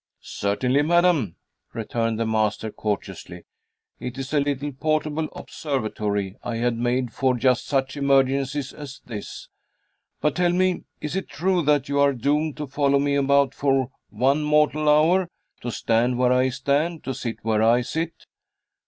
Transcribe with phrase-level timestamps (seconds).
[0.23, 1.35] "Certainly, madam,"
[1.75, 3.43] returned the master, courteously.
[3.99, 9.47] "It is a little portable observatory I had made for just such emergencies as this.
[10.19, 13.91] But, tell me, is it true that you are doomed to follow me about for
[14.09, 15.27] one mortal hour
[15.61, 18.25] to stand where I stand, to sit where I sit?"